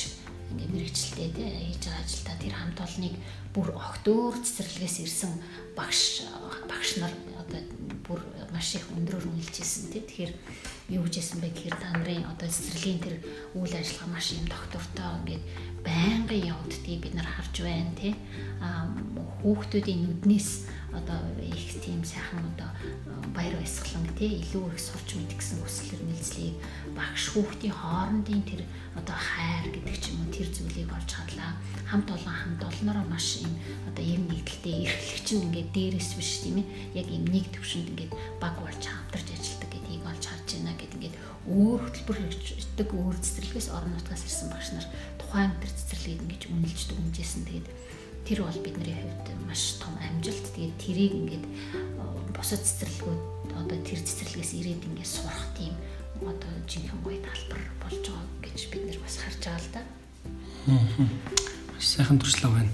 [0.53, 3.15] ингээд мэрэгчлээ тий хийж байгаа ажилдаа тэр хамт олныг
[3.53, 5.33] бүр огт өөр цэцэрлэгээс ирсэн
[5.77, 6.25] багш
[6.69, 7.61] багш нар одоо
[8.05, 8.21] бүр
[8.53, 10.05] маш их өндрөөр үнэлж ирсэн тий.
[10.05, 10.33] Тэгэхээр
[10.93, 13.17] юу гэж хэлсэн бэ гэхээр та нарын одоо цэцэрлэгийн тэр
[13.57, 15.45] үйл ажиллагаа маш юм доктортой ингээд
[15.87, 18.15] байнгын явагддгийг бид нар харж байна тий.
[18.61, 18.89] Аа
[19.43, 22.71] хүүхдүүдийн нүднээс одоо их тийм сайхан одоо
[23.37, 26.57] баяр баясгалан тий илүү их сурч мэдэх гэсэн хүсэл эрмэлзлийг
[26.97, 28.63] багш хүүхдийн хоорондын тэр
[28.99, 31.53] одоо хайр гэдэг ч юм уу тэр зүйлийг олж харлаа
[31.87, 33.55] хамт олон хамт олноороо маш юм
[33.87, 36.67] одоо юм нэгдэлтэй эрхлэг чинь ингээд дээрээс биш тийм ээ
[36.99, 38.13] яг юм нэг төвшөнд ингээд
[38.43, 41.17] баг болж хамтарч ажилладаг гэдгийг олж харж байна гэд ингээд
[41.49, 44.87] өөр хөтөлбөр хэрэгждэг өөр цэцэрлэгээс орон нутгаас ирсэн багш нар
[45.29, 47.69] тухайн тэр цэцэрлэгийг ингэж үнэлж дүнжсэн тэгээд
[48.25, 50.45] тэр бол бидний хувьд маш том амжилт.
[50.57, 51.45] Тэгээд тэрийг ингээд
[52.33, 55.77] босод цэцэрлэгүүд одоо тэр цэцэрлэгээс ирээд ингээд сурах тийм
[56.25, 59.83] одоо жинхэнэ гоё талбар болж байгаа гэж бид нэр бас харж байгаа л да.
[61.73, 62.73] Маш сайхан туршлага байна.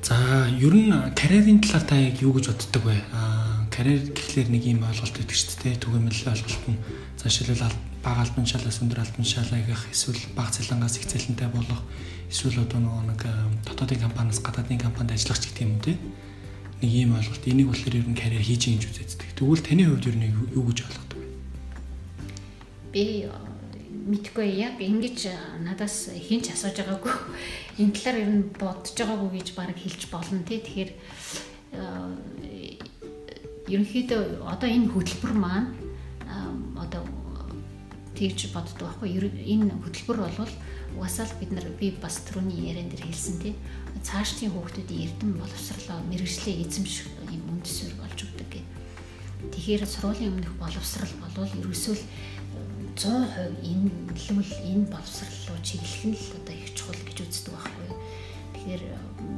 [0.00, 0.16] За
[0.48, 2.96] ер нь карьерийн талаар та яг юу гэж боддог вэ?
[3.12, 5.80] Аа карьер гэхлээр нэг юм ойлголт өгдөг шүү дээ.
[5.84, 6.80] Түгээмэл ойлголт нь
[7.16, 7.68] за шилбэл
[8.04, 11.82] бага албан шалаас өндөр албан шалаагах эсвэл бага цалингаас их цалинтай болох
[12.30, 13.22] эсвэл одоо нөгөө нэг
[13.66, 15.98] дотоодын компаниас гадаадын компанид ажиллах ч гэх юм уу те
[16.82, 19.34] нэг ийм ойлголт энийг болохоор ер нь карьер хийж ингэж үздэг.
[19.34, 21.26] Тэгвэл таны хувьд ер нь юу гэж ойлгодог вэ?
[22.94, 23.04] Би
[24.06, 25.18] мэдгүй яг ингэж
[25.66, 27.14] надаас хинч асууж байгаагүй.
[27.82, 30.62] Энэ талаар ер нь бодож байгаагүй гэж баг хэлж болно тий.
[30.62, 30.90] Тэгэхээр
[33.66, 35.74] ерөнхийдөө одоо энэ хөтөлбөр маань
[36.78, 37.02] одоо
[38.18, 39.30] тэгж боддог байхгүй.
[39.46, 40.52] Энэ хөтөлбөр бол
[40.98, 43.54] угаасаа л бид нар би бас түрүүний яриан дээр хэлсэн тий
[44.02, 48.66] цаашдын хүүхдүүдийн эрдэм боловсрлоо мэрэгжлээ эзэмших юм үндэсээр болж өгдөг гэх.
[49.54, 51.96] Тэгэхээр сургуулийн өмнөх боловсрал болвол ерөөсөө
[52.98, 57.90] 100% энэ хэлвэл энэ боловсрал руу чиглэх нь л одоо их чухал гэж үздэг байхгүй.
[58.54, 58.82] Тэгэхээр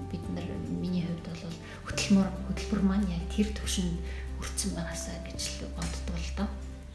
[0.09, 0.47] бид нар
[0.81, 1.57] миний хувьд бол
[1.89, 3.97] хөтөлмөр хөтөлбөр маань яг тэр төвшөнд
[4.41, 6.49] хүрсэн байгаасаа гэж л боддог л доо.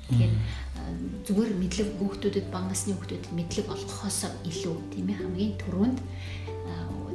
[0.09, 0.33] Тэгэхээр
[1.25, 5.99] зүгээр мэдлэг хүүхдүүдэд бага насны хүүхдүүдэд мэдлэг олгохоос илүү тийм ээ хамгийн түрүүнд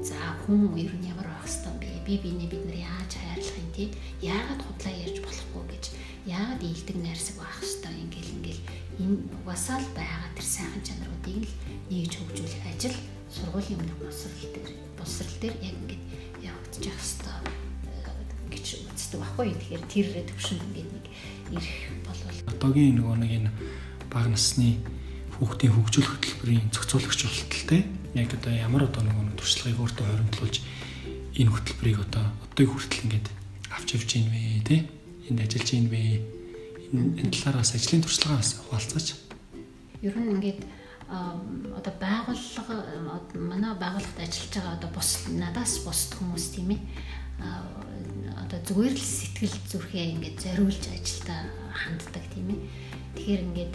[0.00, 2.04] за хүн ер нь ямар байх хэвээр бэ?
[2.08, 3.88] Би биний бид нар яаж хайрлах юм тий?
[4.24, 5.84] Яагаад худлаа ярьж болохгүй гэж
[6.24, 8.62] яагаад ийдэг найрсаг байх хэвээр ингээл ингээл
[9.04, 11.54] энэ угаасаа л байгаа тэр сайхан чанаруудыг л
[11.92, 12.96] нэгж хөгжүүлэх ажил
[13.28, 16.02] сургуулийн өмнөх босрал дээр босрал дээр яг ингээд
[16.48, 17.44] явагдаж явах хэвээр
[18.50, 19.46] гэж үздэг байхгүй.
[19.52, 21.06] Тэгэхээр тэр төвшөнд ингээд нэг
[21.60, 21.76] ирэх
[22.08, 23.50] болвол одоогийн нөгөө нэг энэ
[24.12, 24.76] бага насны
[25.38, 27.80] хүүхдийн хөгжил хөтөлбөрийн зохицуулагч болтолтой
[28.14, 30.56] яг одоо ямар одоо нөгөө туршлагыг өөртөө хоримтлуулж
[31.38, 33.26] энэ хөтөлбөрийг одоо одоогийн хүртэл ингээд
[33.70, 34.76] авч явж гин вэ те
[35.30, 36.02] энд ажиллаж гин вэ
[36.92, 39.08] энэ талаар бас ажлын туршлагаа бас хуваалцаач.
[40.02, 40.60] Ер нь ингээд
[41.10, 42.76] одоо байгууллага
[43.34, 46.80] манай байгууллагад ажиллаж байгаа одоо бус надаас бусд хүмүүс тийм ээ
[48.42, 51.40] одоо зүгээр л сэтгэл зүрхээ ингээд зориулж ажилдаа
[51.72, 52.60] ханддаг тийм ээ.
[53.14, 53.74] Тэгэхээр ингээд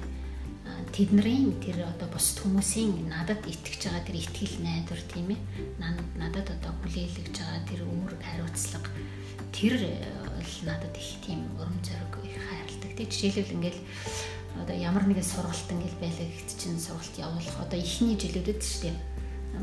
[0.92, 5.40] тэдний тэр одоо бусд хүмүүсийн надад итгэж байгаа тэр итгэл найдвар тийм ээ.
[6.18, 8.90] Надад одоо хүлээлгэж байгаа тэр үүрэг хариуцлага
[9.52, 12.92] тэр л надад их тийм урам зориг их хайрладаг.
[12.98, 13.82] Тийм жишээлбэл ингээл
[14.64, 18.96] одоо ямар нэгэн сургалт ингээл байлаа гэхэд чинь сургалт явуулах одоо ихний жилүүдэд шүү дээ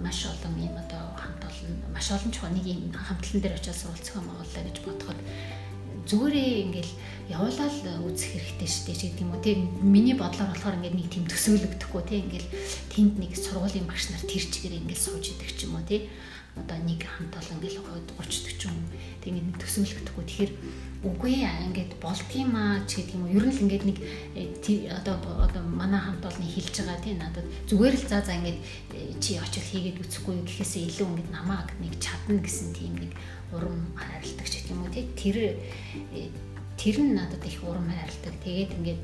[0.00, 4.04] маш олон юм одоо хамт олон маш олон ч нэг юм хамтлан дээр очиад сургалт
[4.04, 5.20] зохион байгууллаа гэж бодоход
[6.08, 6.92] зүгээрээ ингээл
[7.32, 8.96] явуулаад үзэх хэрэгтэй шүү дээ.
[8.96, 12.48] Ч гэдэг юм уу тийм миний бодлоор болохоор ингээд нэг тийм төсөөлөгдөхгүй тийм ингээл
[12.92, 16.04] тэнд нэг сургуулийн багш нар тэр чигээр ингээл сууж идэг ч юм уу тийм
[16.52, 17.80] одоо нэг хамт олон ингээл
[18.20, 20.24] 30 40 тийм нэг төсөөлөгдөхгүй.
[20.28, 20.52] Тэгэхээр
[21.02, 23.32] үгүй ингээд болтгиймаа ч гэдэг юм уу.
[23.32, 23.98] Ер нь л ингээд нэг
[24.36, 28.58] э, одоо одоо манай хамт олонны хэлж байгаа тийм надад зүгээр л за за ингээд
[28.92, 33.16] э, чи очиж хийгээд үцэхгүй гэхээсээ илүү ингээд намаа нэг чадна гэсэн тийм нэг
[33.56, 35.36] урам хайрладаг ч гэх юм уу тий тэр
[36.82, 38.34] тэр нь надад их урам хайрладаг.
[38.42, 39.00] Тэгээд ингээд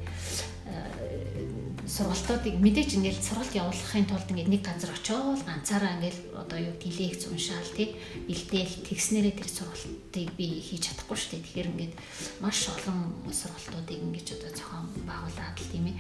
[1.87, 7.31] сургалтуудыг мэдээж ингээд сургалт явуулахын тулд ингээд нэг газар очиод ганцаараа ингээд одоо юу лекц
[7.31, 7.97] уншаал тий
[8.29, 11.45] бэлдээл тэгснээрээ тэр сургалтыг би хийж чадахгүй шүү дээ.
[11.49, 11.95] Тэгэхээр ингээд
[12.45, 12.99] маш олон
[13.33, 15.97] сургалтуудыг ингээд одоо зохион байгуулад л тийм ээ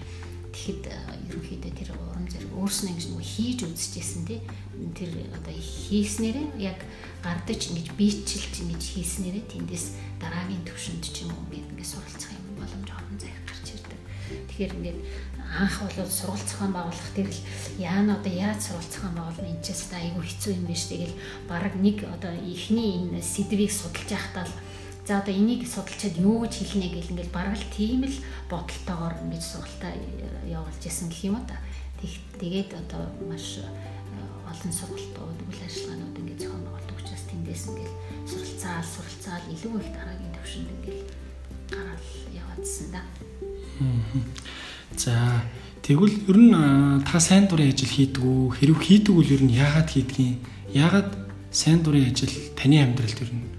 [0.58, 0.90] тэгэхэд
[1.30, 4.40] ерөнхийдөө тэр урам зэрэг өөрснөө ингэж нөгөө хийж үзчихсэн тий
[4.98, 6.82] тэр одоо хийснээрээ яг
[7.22, 9.86] гардаж ингэж биечилж ингэж хийснээрээ тэндээс
[10.18, 14.00] дараагийн төвшөнд ч юм уу ингэж ингэ суралцах юм боломж олон зайх гарч ирдэг.
[14.50, 14.98] Тэгэхээр ингээд
[15.46, 17.42] анх бол сургалт зохион байгуулах дээр л
[17.78, 20.84] яана одоо яаж сургалт зохион байгуулна энэ ч гэсэн айгүй хэцүү юм биш.
[20.90, 21.14] Тэгэл
[21.46, 24.54] баг нэг одоо ихний энэ сэдвийг судалж байхдаа л
[25.08, 28.12] за одоо энийг судалчаад юу гэж хэлнэ гэл ингээл бараг л тийм л
[28.52, 29.96] бодолтойгоор ингэж сургалтаа
[30.44, 31.56] явуулж исэн гэх юм уу та.
[32.36, 33.64] Тэгээд одоо маш
[34.44, 37.94] олон сургалтууд үйл ажиллагаанууд ингээд зохион байгуулдаг учраас тэндээс ингээд
[38.28, 41.00] суралцаал суралцаал илүү их дараагийн төвшөнд ингээд
[41.72, 43.02] гараад яваад бодсон да.
[44.92, 45.40] За
[45.80, 46.52] тэгвэл ер нь
[47.08, 48.60] та сайн дурын ажил хийдэг үү?
[48.60, 50.36] Хэрэг хийдэг бол ер нь яагаад хийдгийг?
[50.76, 51.16] Яагаад
[51.48, 53.57] сайн дурын ажил таны амьдралд ер нь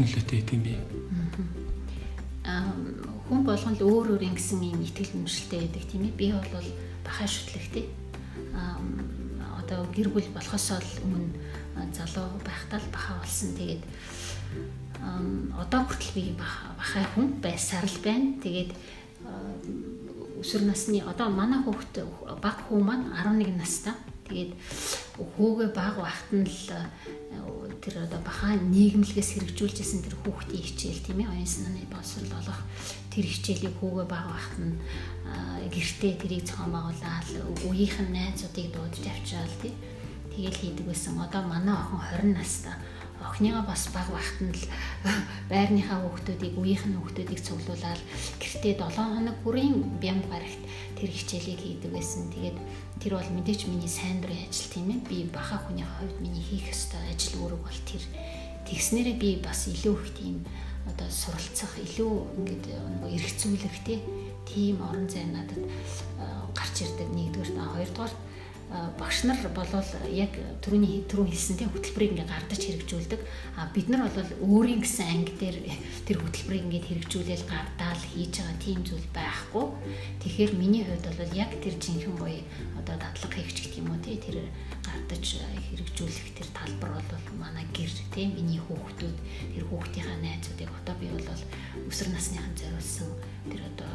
[0.00, 0.74] нөлөөтэй гэдэг юм бэ?
[2.46, 2.70] Аа
[3.26, 6.18] хүн болгон л өөр өөр ингэсэн юм итгэл үнэмшилтэй байдаг тийм ээ.
[6.18, 6.68] Би бол
[7.02, 7.86] бахаа шүтлэгтэй.
[8.54, 8.80] Аа
[9.60, 11.34] одоо гэр бүл болохоос л өмнө
[11.90, 13.50] залуу байхдаа л бахаа болсон.
[13.58, 13.82] Тэгээд
[15.58, 18.38] одоо хүртэл би бахаа хүн байсаар л байна.
[18.40, 18.70] Тэгээд
[20.40, 22.06] өсвөр насны одоо манай хүүхэд
[22.38, 23.94] баг хүү маань 11 настай.
[24.26, 24.52] Тэгээд
[25.16, 26.68] хүүгээ баг байхад нь л
[27.82, 32.60] тэр одоо бахаа нийгэмлэгээс хэрэгжүүлжсэн тэр хүүхдийн хичээл тийм ээ оюун санааны боловсрол болох
[33.14, 34.74] тэр хичээлийг хүүгээ баг байхад нь
[35.70, 37.28] гэртээ тэрийг цоон байгуулаад
[37.62, 39.74] үеийнх нь найзуудыг дуудаж авчаал тий
[40.36, 41.16] Тэгэл хийдэг байсан.
[41.16, 42.76] Одоо манай охин 20 настай
[43.26, 44.64] охиныгаа бас баг багт нь л
[45.50, 48.00] байрныхаа хүүхдүүдийг үеийнх нь хүүхдүүдийг цуглуулаад
[48.40, 50.62] гэртээ 7 хоног бүрийн бям гарагт
[50.96, 52.30] тэр хичээлийг хийдэг байсан.
[52.32, 52.58] Тэгээд
[53.02, 55.00] тэр бол мэдээч миний сайн дурын ажил тийм ээ.
[55.08, 58.04] Би баха хүний хувьд миний хийх ёстой ажил үүрэг бол тэр.
[58.66, 60.36] Тэгснээрээ би бас илүү их тийм
[60.86, 63.76] одоо суралцах, илүү ингээд нөгөө эргцүүлэх
[64.46, 65.62] тийм орон зай надад
[66.54, 68.14] гарч ирдэг нэгдүгээр та хоёрдугаар
[68.66, 73.20] багш нар болвол яг түрүүний түрүү хэлсэнтэй хөтөлбөрийг ингээ гардаж хэрэгжүүлдэг.
[73.54, 75.58] А бид нар бол өөрийн гэсэн анги дээр
[76.02, 79.66] тэр хөтөлбөрийг ингээ хэрэгжүүлэл гардаал хийж байгаа тийм зүйл байхгүй.
[80.18, 82.42] Тэгэхээр миний хувьд бол яг тэр жинхэнэ гоё
[82.74, 84.36] одоо дадлага хийгч гэх юм уу тий тэр
[84.82, 89.18] гардаж хэрэгжүүлэх тэр талбар бол манай гэр тий миний хүүхдүүд
[89.54, 91.30] тэр хүүхдийнхаа найзуудыг одоо би бол
[91.86, 93.14] өсвөр насныхан зориулсан
[93.46, 93.94] тэр одоо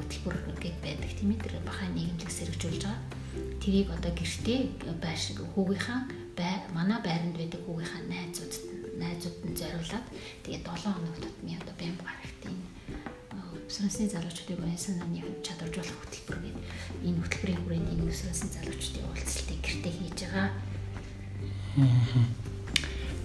[0.00, 3.23] хөтөлбөр гээд байдаг тийм ээ тэр бахаа нийгэмлэг сэргжүүлж байгаа
[3.62, 4.60] тэрийг одоо гэртээ
[5.04, 5.22] байш
[5.54, 6.00] хүүгийнхаа
[6.38, 8.54] бай манай байранд байдаг хүүгийнхаа найзууд
[8.98, 10.06] найзууд нь зориулаад
[10.44, 12.62] тэгээд 7 хоног тутмын одоо бям гарагт энэ
[13.68, 16.64] өсвөрсний залуучуудыг оюун санааны чадваржуулах хөтөлбөр гэдэг
[17.06, 20.48] энэ хөтөлбөрийн хүрээнд энэ өсвөрсний залуучуудын уулзалтыг гэртээ хийж байгаа.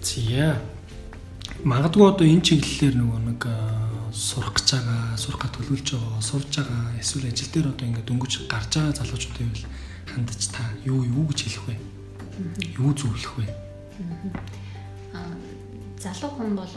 [0.02, 0.58] Зя.
[1.62, 3.42] Магадгүй одоо энэ чиглэлээр нөгөө нэг
[4.16, 8.70] сурах гэж байгаа, сурахад төлөвлөж байгаа, сурж байгаа, эсвэл ажил дээр одоо ингээд дөнгөж гарч
[8.74, 9.68] байгаа залуучуудын хувьд
[10.14, 11.76] хандаж та юу юу гэж хэлэх вэ?
[12.78, 13.46] Юу зөвлөх вэ?
[15.14, 15.34] Аа
[16.02, 16.74] залуу хүн бол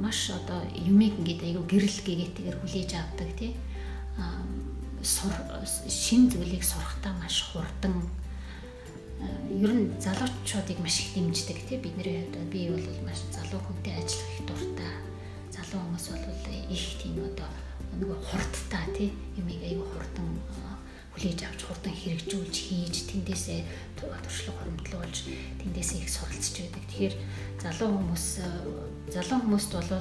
[0.00, 3.52] маш одоо юмыг ингээд айгүй гэрэл гэгээтэйгээр хүлээж авдаг тий.
[4.18, 4.42] Аа
[5.02, 8.04] шин зүйлийг сурахтаа маш хурдан
[9.50, 14.30] ер нь залуучуудыг маш их дэмждэг тий бидний хувьд би бол маш залуу хүнтэй ажиллах
[14.36, 14.92] их дуртай
[15.52, 16.28] залуу хүмүүс бол
[16.76, 17.48] их тийм одоо
[18.00, 19.08] нөгөө хурдтай тий
[19.40, 20.28] юмыг айгүй хурдан
[21.20, 23.60] хүлээж авч хурдан хэрэгжүүлж хийж тэндээсээ
[24.00, 25.16] туршлага хоримтлуулж
[25.60, 26.84] тэндээсээ их суралцж байдаг.
[26.88, 27.14] Тэгэхээр
[27.60, 28.26] залуу хүмүүс
[29.12, 29.92] залуу хүмүүст бол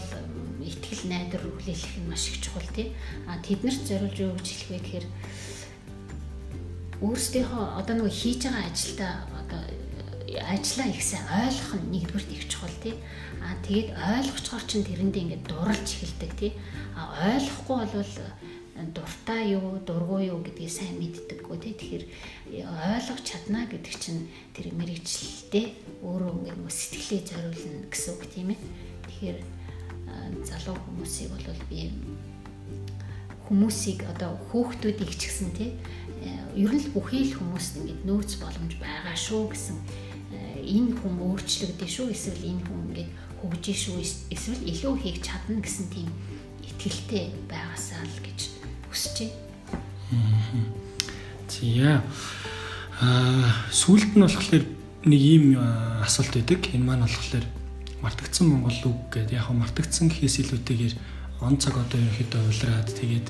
[0.63, 2.95] ихтгэл найдар хүлээлгэх нь маш их чухал тий.
[3.27, 5.07] А тэднэрт зориулж юу гэж хэлэх вэ гэхээр
[7.03, 9.61] өөрсдийнхөө одоо нөгөө хийж байгаа ажилдаа одоо
[10.39, 12.95] ажиллаа ихсэн ойлгох нь нэгдүгürt их чухал тий.
[13.43, 16.51] А тэгээд ойлгочгоор чинь тэрэндээ ингээд дурлж эхэлдэг тий.
[16.95, 18.15] А ойлгохгүй бол
[18.95, 21.73] дуртай юу, дургуй юу гэдгийг сайн мэддэггүй тий.
[21.75, 22.05] Тэгэхээр
[22.63, 25.65] ойлгож чадна гэдэг чинь тэр мэрэгчлэлтэй
[26.03, 28.59] өөрөө ингээд нөгөө сэтгэлээ зориулна гэсэн үг тийм ээ.
[29.07, 29.39] Тэгэхээр
[30.45, 31.91] залуу хүмүүсийг бол би
[33.49, 35.71] хүмүүсийг одоо хүүхдүүдийг ч гэсэн тий
[36.55, 39.77] ер нь л бүхий л хүмүүст ингээд нөөц боломж байгаа шүү гэсэн
[40.61, 43.11] энэ хүн өөрчлөгдөн шүү эсвэл энэ хүн ингээд
[43.41, 43.97] хөгжиж шүү
[44.29, 46.09] эсвэл илүү хийх чадна гэсэн тийм
[46.61, 48.58] итгэлтэй байгаасаа л гэж
[48.89, 49.37] хүсэж байна.
[51.49, 52.03] Зя.
[52.99, 54.65] Аа сүүлд нь болохоор
[55.05, 55.55] нэг ийм
[56.03, 56.59] асуулт байдаг.
[56.73, 57.45] Энэ маань болохоор
[58.01, 59.37] мартагдсан Монгол үг гэдэг.
[59.39, 60.93] Яг мартагдсан гэхээс илүүтэйгээр
[61.41, 63.27] он цаг одоо ерөнхийдөө улираад тэгээд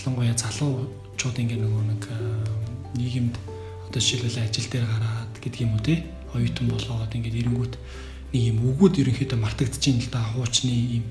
[0.00, 2.02] ялангуяа залуучууд ингээ нөгөө нэг
[2.96, 3.34] нийгэмд
[3.88, 6.00] одоо жишээлбэл ажил дээр гараад гэдэг юм уу те
[6.32, 7.74] оюутан болоод ингээд эренгүүт
[8.32, 11.04] нэг юм үгүүд ерөнхийдөө мартагдчихээн л да хуучны ийм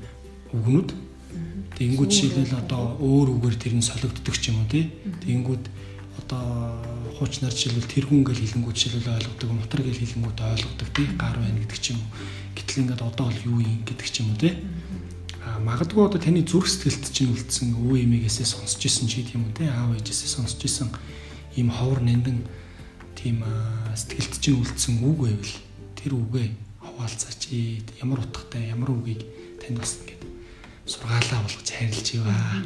[0.57, 0.89] үгнүүд
[1.77, 4.91] Тэнгүүд жишээлбэл одоо өөр үгээр тэр нь солигддог ч юм уу тий.
[5.23, 5.63] Тэнгүүд
[6.19, 6.77] одоо
[7.17, 11.07] хуучнаар жишээлбэл тэргүүн гэж хэлэнгүүд жишээлбэл ойлгодог, мутар гэж хэлэнгүүд ойлгодог тий.
[11.15, 12.09] Гар байна гэдэг ч юм уу.
[12.57, 14.53] Гэтэл ингээд одоо бол юу юм гэдэг ч юм уу тий.
[15.41, 19.49] А магадгүй одоо таны зүрх сэтгэлд чинь үлдсэн өвөө эмээгээсээ сонсч исэн ч гэдэг юм
[19.49, 19.67] уу тий.
[19.67, 20.89] Аав ээжээсээ сонсч исэн
[21.57, 22.45] ийм ховор нандин
[23.17, 23.41] тийм
[23.95, 25.53] сэтгэлд чинь үлдсэн үг байвал
[25.97, 26.47] тэр үгээ
[26.81, 27.41] хаваалцаач
[28.01, 29.21] ямар утгатай ямар үгийг
[29.61, 30.20] танд бас ингээд
[30.85, 32.65] сургаалаа болгож харилж иваа.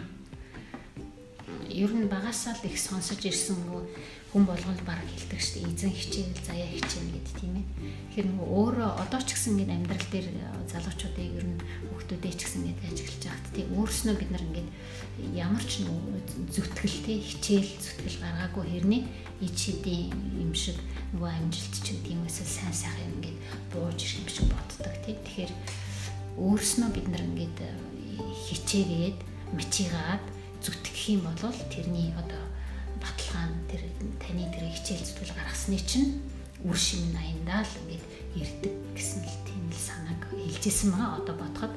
[1.76, 3.84] ер нь багасаа л их сонсож ирсэн нөгөө
[4.32, 5.72] хүн болгонд баг хэлдэг шүү дээ.
[5.76, 7.68] Эзэн хичээл заяа хичээнэ гэдэг тийм ээ.
[8.16, 10.28] Тэгэхээр нөгөө өөрөө одоо ч гэсэн ингээд амьдрал дээр
[10.72, 11.60] залуучуудыг ер нь
[11.92, 14.70] хүүхдүүдээ ч гэсэн ингээд ажиглаж байхад тийм өөрснөө бид нар ингээд
[15.36, 16.16] ямар ч нөгөө
[16.52, 19.04] зүтгэл тийм хичээл зүтгэл гаргаагүй хэрний
[19.44, 20.80] ич хэдийн юм шиг
[21.12, 23.38] нөгөө амжилт ч гэдэг юм эсвэл сайн сайхан ингээд
[23.76, 25.20] бууж ирэх юм шиг боддог тийм.
[25.28, 25.52] Тэгэхээр
[26.40, 27.60] өөрснөө бид нар ингээд
[28.18, 29.18] хичээгээд
[29.54, 30.24] мачигаад
[30.64, 32.44] зүтгэх юм бол тэрний одоо
[32.98, 33.84] баталгаа нь тэр
[34.18, 36.22] таны тэр хичээл зүтгэл гаргасны чинь
[36.66, 41.74] үр шим аяндаа л ингээд ирдэг гэсэн л тийм л санааг хэлжсэн байгаа одоо бодоход.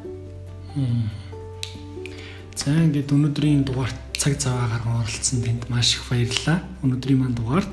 [2.56, 6.64] За ингээд өнөөдрийн дугаарт цаг зав гарган оролцсон тэнд маш их баярлалаа.
[6.82, 7.72] Өнөөдрийн маань дугаарт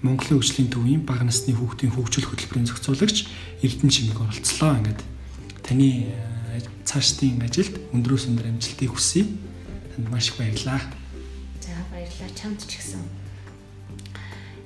[0.00, 3.28] Монголын хөгжлийн төвийн бага насны хүүхдийн хөгжил хөтөлбөрийн зохицуулагч
[3.60, 4.80] Эрдэнэ Чимэг оролцлоо.
[4.80, 5.00] Ингээд
[5.60, 6.08] таны
[6.90, 9.22] цаашдын ажилд өндрөөс өндөр амжилтыг хүсье
[9.94, 10.82] танд маш их баярлалаа.
[11.62, 12.98] За баярлалаа чамд ч гэсэн.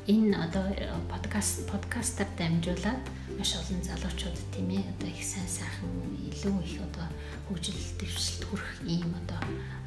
[0.09, 0.73] Энэ одоо
[1.13, 3.05] подкаст подкастаар дамжуулаад
[3.37, 5.93] маш олон залуучууд тийм ээ одоо их сайн сайхан
[6.33, 7.05] илүү их одоо
[7.45, 9.41] хөгжил дэвшилт хүрэх ийм одоо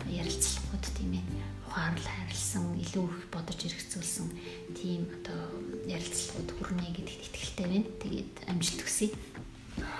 [0.06, 1.26] ярилцлагууд тийм ээ
[1.65, 4.30] ухаанл харилсан илүү их бодож эргэцүүлсэн
[4.78, 5.41] тийм одоо
[5.89, 7.89] ярилцлагууд хүрнэ гэдэгт итгэлтэй байна.
[7.97, 9.10] Тэгээд амжилт хүсье.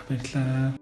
[0.06, 0.78] Баярлалаа.